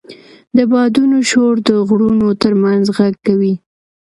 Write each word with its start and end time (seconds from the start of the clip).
د 0.57 0.57
بادونو 0.71 1.17
شور 1.29 1.55
د 1.67 1.69
غرونو 1.87 2.27
تر 2.41 2.53
منځ 2.63 2.85
غږ 2.97 3.13
کوي. 3.27 3.53